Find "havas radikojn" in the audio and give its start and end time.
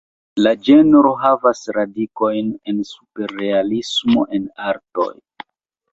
1.23-2.49